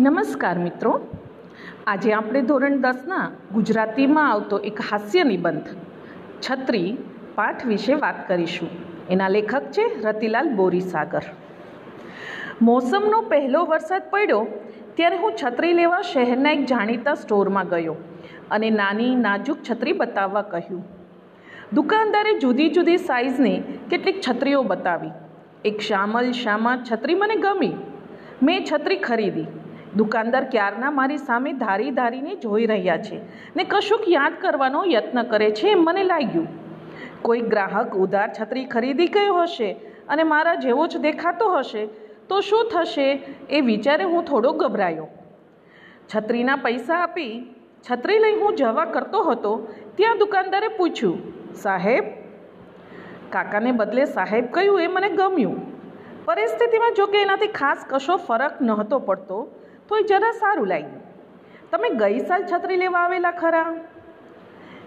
[0.00, 0.90] નમસ્કાર મિત્રો.
[1.86, 5.68] આજે આપણે ધોરણ દસના ગુજરાતીમાં આવતો એક હાસ્ય નિબંધ,
[6.40, 6.98] છત્રી
[7.34, 8.68] પાઠ વિશે વાત કરીશું.
[9.10, 11.22] એના લેખક છે રતિલાલ બોરીસાગર.
[12.62, 14.46] મોસમનો પહેલો વરસાદ પડ્યો,
[14.94, 17.96] ત્યારે હું છત્રી લેવા શહેરના એક જાણીતા સ્ટોરમાં ગયો
[18.50, 20.84] અને નાની નાજુક છત્રી બતાવવા કહ્યું.
[21.72, 23.58] દુકાનદારે જુદી જુદી સાઇઝની
[23.90, 25.10] કેટલીક છત્રીઓ બતાવી.
[25.64, 27.76] એક શામલ શામા છત્રી મને ગમી.
[28.42, 29.46] મેં છત્રી ખરીદી.
[29.96, 33.18] દુકાનદાર ક્યારના મારી સામે ધારી ધારીને જોઈ રહ્યા છે
[33.56, 36.48] ને કશુંક યાદ કરવાનો યત્ન કરે છે એમ મને લાગ્યું.
[37.22, 39.70] કોઈ ગ્રાહક ઉધાર છત્રી ખરીદી ગયો હશે
[40.08, 41.86] અને મારા જેવો જ દેખાતો હશે,
[42.28, 43.08] તો શું થશે
[43.50, 45.08] એ વિચારે હું થોડો ગભરાયો.
[46.10, 47.32] છત્રીના પૈસા આપી
[47.90, 49.52] છત્રી લઈ હું જવા કરતો હતો,
[49.96, 51.18] ત્યાં દુકાનદારે પૂછ્યું,
[51.54, 52.04] સાહેબ?
[53.30, 55.60] કાકાને બદલે સાહેબ કહ્યું, એ મને ગમ્યું.
[56.24, 59.38] પરિસ્થિતિમાં જો કે એનાથી ખાસ કશો ફરક નહોતો પડતો
[59.88, 61.02] તોય જરા સારું લાગ્યું.
[61.70, 63.74] તમે ગઈ સાલ છત્રી લેવા આવેલા ખરા?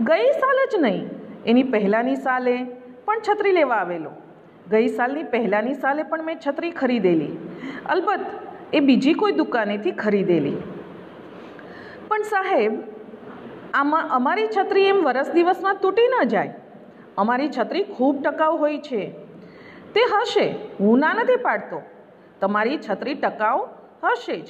[0.00, 1.08] ગઈ સાલ જ નહીં,
[1.46, 2.64] એની પહેલાંની સાલે
[3.04, 4.10] પણ છત્રી લેવા આવેલો.
[4.70, 7.32] ગઈ સાલની પહેલાંની સાલે પણ મેં છત્રી ખરીદેલી.
[7.86, 8.26] અલબત્ત,
[8.72, 10.56] એ બીજી કોઈ દુકાનેથી ખરીદેલી.
[12.08, 12.72] પણ સાહેબ,
[13.74, 16.54] આમાં અમારી છત્રી એમ વરસ દિવસમાં તૂટી ન જાય.
[17.16, 19.10] અમારી છત્રી ખૂબ ટકાઉ હોય છે.
[19.94, 20.46] તે હશે,
[20.80, 21.82] હું ના નથી પાડતો.
[22.40, 23.66] તમારી છત્રી ટકાઉ
[24.02, 24.48] હશે જ.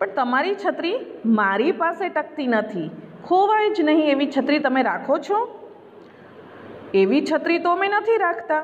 [0.00, 2.88] પણ તમારી છત્રી મારી પાસે ટકતી નથી.
[3.24, 5.38] ખોવાય જ નહીં એવી છત્રી તમે રાખો છો?
[6.94, 8.62] એવી છત્રી તો અમે નથી રાખતા.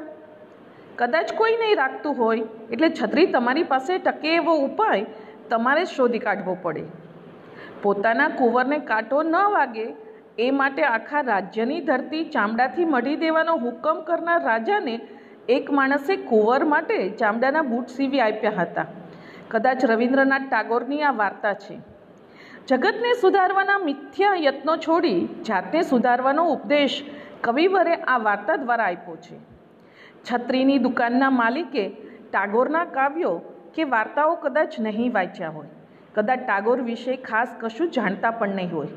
[0.99, 5.05] કદાચ કોઈ નહીં રાખતું હોય, એટલે છત્રી તમારી પાસે ટકે એવો ઉપાય
[5.51, 6.85] તમારે શોધી કાઢવો પડે.
[7.83, 9.87] પોતાના કુંવરને કાંટો ન વાગે,
[10.39, 15.01] એ માટે આખા રાજ્યની ધરતી ચામડાથી મઢી દેવાનો હુકમ કરનાર રાજાને
[15.49, 18.87] એક માણસે કુંવર માટે ચામડાના બૂટ સીવી આપ્યા હતા.
[19.49, 21.81] કદાચ રવિન્દ્રનાથ ટાગોરની આ વાર્તા છે.
[22.69, 27.05] જગતને સુધારવાના મિથ્યા યત્નો છોડી જાતે સુધારવાનો ઉપદેશ
[27.41, 29.37] કવિવરે આ વાર્તા દ્વારા આપ્યો છે.
[30.33, 31.89] છત્રીની દુકાનના માલિકે
[32.33, 33.39] ટાગોરના કાવ્યો
[33.75, 35.67] કે વાર્તાઓ કદાચ નહીં વાંચ્યા હોય.
[36.15, 38.89] કદાચ ટાગોર વિશે ખાસ કશું જાણતા પણ નહીં હોય.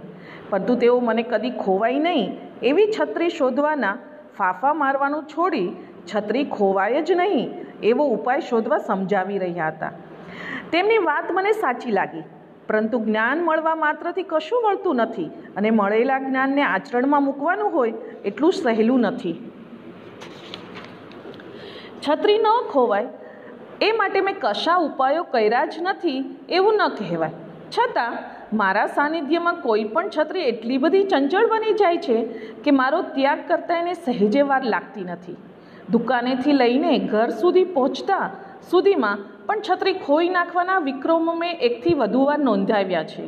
[0.49, 3.97] પરંતુ તેઓ મને કદી ખોવાય નહીં એવી છત્રી શોધવાના
[4.37, 5.69] ફાફા મારવાનું છોડી
[6.15, 7.49] છત્રી ખોવાય જ નહીં
[7.83, 9.91] એવો ઉપાય શોધવા સમજાવી રહ્યા હતા.
[10.75, 12.23] તેમની વાત મને સાચી લાગી.
[12.67, 15.27] પરંતુ જ્ઞાન મળવા માત્રથી કશું મળતું નથી
[15.57, 17.93] અને મળેલા જ્ઞાનને આચરણમાં મૂકવાનું હોય
[18.25, 19.35] એટલું સહેલું નથી.
[22.07, 23.07] છત્રી ન ખોવાય,
[23.81, 26.19] એ માટે મેં કશા ઉપાયો કર્યા જ નથી
[26.49, 27.31] એવું ન કહેવાય.
[27.75, 28.17] છતાં,
[28.57, 32.17] મારા સાનિધ્યમાં કોઈ પણ છત્રી એટલી બધી ચંચળ બની જાય છે
[32.63, 35.37] કે મારો ત્યાગ કરતાં એને સહેજે વાર લાગતી નથી.
[35.89, 38.29] દુકાનેથી લઈને ઘર સુધી પહોંચતા
[38.71, 43.25] સુધીમાં પણ છત્રી ખોઈ નાખવાના વિક્રમો મેં એકથી વધુ વાર નોંધાવ્યા છે.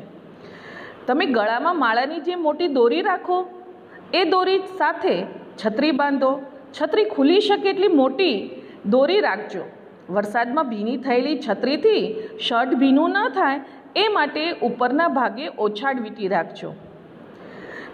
[1.07, 3.37] તમે ગળામાં માળાની જે મોટી દોરી રાખો,
[4.13, 5.15] એ દોરી સાથે
[5.57, 6.31] છત્રી બાંધો.
[6.73, 8.37] છત્રી ખુલી શકે એટલી મોટી
[8.85, 9.63] દોરી રાખજો.
[10.09, 12.03] વરસાદમાં ભીની થયેલી છત્રીથી
[12.39, 13.59] શર્ટ ભીનું ન થાય,
[13.95, 16.71] એ માટે ઉપરના ભાગે ઓછાડ વીટી રાખજો.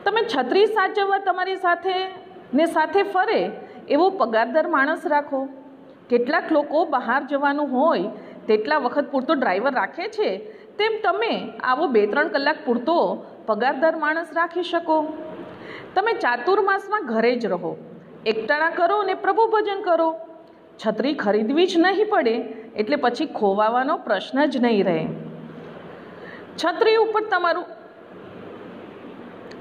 [0.05, 1.93] તમે છત્રી સાચવવા તમારી સાથે
[2.53, 3.41] ને સાથે ફરે
[3.89, 5.41] એવો પગારદાર માણસ રાખો.
[6.13, 8.01] કેટલાક લોકો બહાર જવાનું હોય
[8.47, 10.29] તેટલા વખત પૂરતો ડ્રાઈવર રાખે છે.
[10.79, 11.31] તેમ તમે
[11.63, 12.97] આવો બે ત્રણ કલાક પૂરતો
[13.45, 14.97] પગારદાર માણસ રાખી શકો.
[15.95, 17.71] તમે ચાતુર્માસમાં ઘરે જ રહો.
[18.25, 20.09] એકટાણા કરો અને પ્રભુ ભજન કરો.
[20.85, 22.35] છત્રી ખરીદવી જ નહીં પડે
[22.75, 25.07] એટલે પછી ખોવાવાનો પ્રશ્ન જ નહીં રહે.
[26.65, 27.65] છત્રી ઉપર તમારું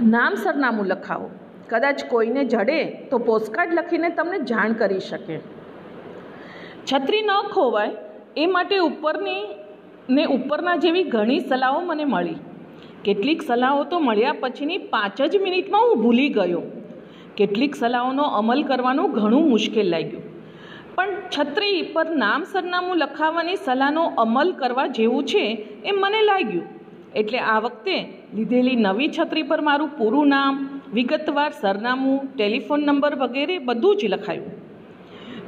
[0.09, 1.31] નામ સરનામું લખાવો.
[1.69, 5.41] કદાચ કોઈને જડે તો પોસ્ટકાર્ડ લખીને તમને જાણ કરી શકે.
[6.83, 7.91] છત્રી ન ખોવાય,
[8.37, 9.43] એ માટે ઉપરની
[10.11, 12.35] ને ઉપરના જેવી ઘણી સલાહો મને મળી.
[13.05, 16.63] કેટલીક સલાહો તો મળ્યા પછીની પાંચ જ મિનિટમાં હું ભૂલી ગયો.
[17.37, 20.23] કેટલીક સલાહોનો અમલ કરવાનું ઘણું મુશ્કેલ લાગ્યું.
[20.95, 26.65] પણ છત્રી પર નામ સરનામું લખાવવાની સલાહનો અમલ કરવા જેવું છે એ મને લાગ્યું.
[27.15, 28.05] એટલે આ વખતે
[28.35, 34.62] લીધેલી નવી છત્રી પર મારું પૂરું નામ, વિગતવાર સરનામું, ટેલિફોન નંબર વગેરે બધું જ લખાયું.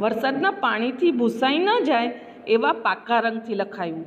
[0.03, 2.11] વરસાદના પાણીથી ભૂસાઈ ન જાય
[2.55, 4.07] એવા પાકા રંગથી લખાયું.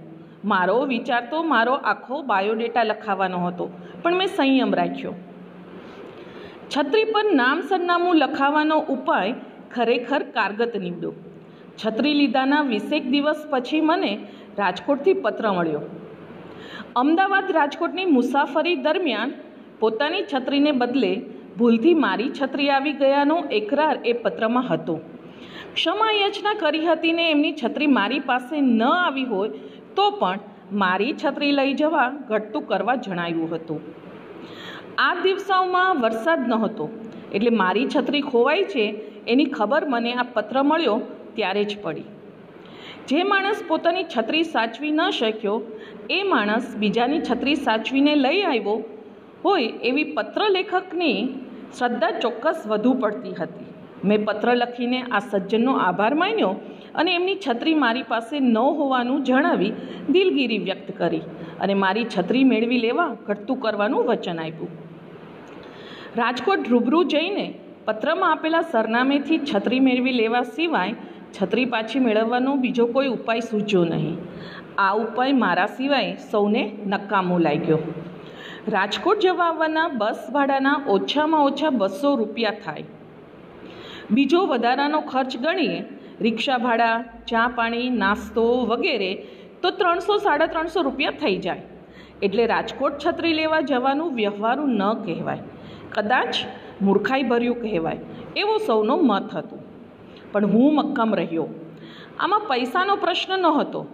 [0.52, 3.66] મારો વિચાર તો મારો આખો બાયોડેટા લખાવાનો હતો,
[4.02, 5.14] પણ મેં સંયમ રાખ્યો.
[6.72, 9.40] છત્રી પર નામ સરનામું લખાવવાનો ઉપાય
[9.76, 11.14] ખરેખર કારગત નીવડ્યો.
[11.80, 14.14] છત્રી લીધાના વીસેક દિવસ પછી મને
[14.62, 15.84] રાજકોટથી પત્ર મળ્યો.
[17.02, 19.38] અમદાવાદ રાજકોટની મુસાફરી દરમિયાન
[19.82, 21.14] પોતાની છત્રીને બદલે
[21.60, 24.96] ભૂલથી મારી છત્રી આવી ગયાનો એકરાર એ પત્રમાં હતો.
[25.78, 29.50] ક્ષમા યાચના કરી હતી ને એમની છત્રી મારી પાસે ન આવી હોય,
[29.96, 30.40] તો પણ
[30.74, 33.80] મારી છત્રી લઈ જવા ઘટતું કરવા જણાવ્યું હતું.
[34.98, 36.90] આ દિવસોમાં વરસાદ નહોતો,
[37.34, 38.88] એટલે મારી છત્રી ખોવાઈ છે
[39.28, 40.98] એની ખબર મને આ પત્ર મળ્યો
[41.36, 42.08] ત્યારે જ પડી.
[43.08, 45.58] જે માણસ પોતાની છત્રી સાચવી ન શક્યો,
[46.10, 48.78] એ માણસ બીજાની છત્રી સાચવીને લઈ આવ્યો
[49.46, 51.18] હોય એવી પત્ર લેખકની
[51.78, 53.74] શ્રદ્ધા ચોક્કસ વધુ પડતી હતી.
[54.04, 56.56] મેં પત્ર લખીને આ સજ્જનનો આભાર માન્યો
[56.96, 59.74] અને એમની છત્રી મારી પાસે ન હોવાનું જણાવી
[60.10, 61.22] દિલગીરી વ્યક્ત કરી
[61.60, 64.70] અને મારી છત્રી મેળવી લેવા ઘટતું કરવાનું વચન આપ્યું.
[66.16, 67.54] રાજકોટ રૂબરૂ જઈને
[67.86, 70.96] પત્રમાં આપેલા સરનામેથી છત્રી મેળવી લેવા સિવાય
[71.40, 74.18] છત્રી પાછી મેળવવાનો બીજો કોઈ ઉપાય સૂચ્યો નહીં.
[74.78, 77.80] આ ઉપાય મારા સિવાય સૌને નકામો લાગ્યો.
[78.68, 82.84] રાજકોટ જવા આવવાના બસ ભાડાના ઓછામાં ઓછા બસો રૂપિયા થાય.
[84.12, 85.84] બીજો વધારાનો ખર્ચ ગણીએ.
[86.22, 89.16] રિક્ષા ભાડા, ચા પાણી, નાસ્તો વગેરે
[89.62, 91.62] તો ત્રણસો સાડા ત્રણસો રૂપિયા થઈ જાય.
[92.22, 95.40] એટલે રાજકોટ છત્રી લેવા જવાનું વ્યવહારું ન કહેવાય.
[95.94, 96.36] કદાચ
[96.82, 98.00] મૂર્ખાઈભર્યું કહેવાય.
[98.38, 99.60] એવો સૌનો મત હતો.
[100.32, 101.48] પણ હું મક્કમ રહ્યો.
[102.20, 103.86] આમાં પૈસાનો પ્રશ્ન નહોતો.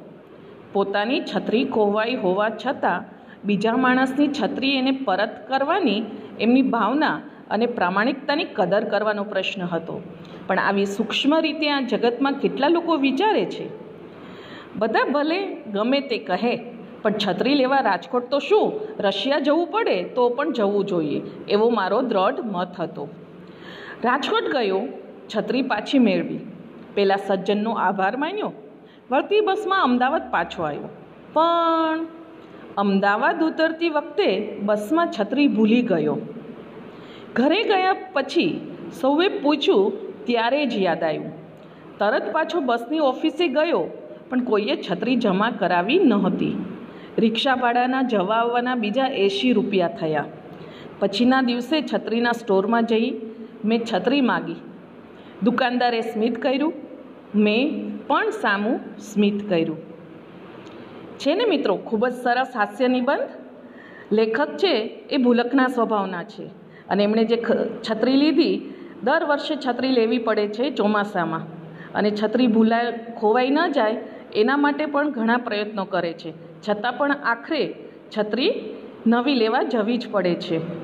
[0.74, 3.04] પોતાની છત્રી ખોવાઈ હોવા છતાં
[3.44, 6.04] બીજા માણસની છત્રી એને પરત કરવાની
[6.40, 7.22] એમની ભાવના
[7.54, 10.02] અને પ્રામાણિકતાની કદર કરવાનો પ્રશ્ન હતો.
[10.48, 13.70] પણ આવી સૂક્ષ્મ રીતે આ જગતમાં કેટલા લોકો વિચારે છે?
[14.76, 15.40] બધા ભલે
[15.74, 16.56] ગમે તે કહે,
[17.02, 18.80] પણ છત્રી લેવા રાજકોટ તો શું?
[19.00, 23.08] રશિયા જવું પડે તો પણ જવું જોઈએ, એવો મારો દ્રઢ મત હતો.
[24.04, 24.82] રાજકોટ ગયો,
[25.36, 26.40] છત્રી પાછી મેળવી.
[26.94, 28.52] પેલા સજ્જનનો આભાર માન્યો.
[29.12, 30.90] વળતી બસમાં અમદાવાદ પાછો આવ્યો.
[31.34, 32.06] પણ
[32.78, 36.18] અમદાવાદ ઉતરતી વખતે બસમાં છત્રી ભૂલી ગયો.
[37.36, 38.62] ઘરે ગયા પછી
[39.02, 39.94] સૌએ પૂછ્યું,
[40.26, 41.32] ત્યારે જ યાદ આવ્યું.
[42.00, 43.88] તરત પાછો બસની ઓફિસે ગયો,
[44.30, 46.56] પણ કોઈએ છત્રી જમા કરાવી નહોતી
[47.18, 50.26] રિક્ષા ભાડાના જવા આવવાના બીજા એંશી રૂપિયા થયા.
[51.00, 53.10] પછીના દિવસે છત્રીના સ્ટોરમાં જઈ
[53.66, 54.56] મેં છત્રી માગી.
[55.44, 56.74] દુકાનદારે સ્મિત કર્યું.
[57.36, 57.68] મેં
[58.08, 59.78] પણ સામું સ્મિત કર્યું.
[61.20, 63.30] છે ને મિત્રો, ખૂબ જ સરસ હાસ્ય નિબંધ
[64.12, 64.74] લેખક છે
[65.10, 66.63] એ ભૂલકના સ્વભાવના છે.
[66.90, 67.44] અને એમણે જે
[67.90, 71.42] છત્રી લીધી, દર વર્ષે છત્રી લેવી પડે છે ચોમાસામાં.
[71.94, 73.98] અને છત્રી ભૂલાય, ખોવાઈ ન જાય,
[74.36, 76.34] એના માટે પણ ઘણા પ્રયત્નો કરે છે.
[76.70, 77.74] છતાં પણ આખરે
[78.18, 78.52] છત્રી
[79.08, 80.83] નવી લેવા જવી જ પડે છે.